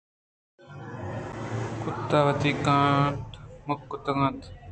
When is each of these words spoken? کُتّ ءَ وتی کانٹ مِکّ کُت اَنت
کُتّ 1.81 2.09
ءَ 2.17 2.25
وتی 2.25 2.51
کانٹ 2.65 3.25
مِکّ 3.67 3.81
کُت 3.89 4.05
اَنت 4.09 4.39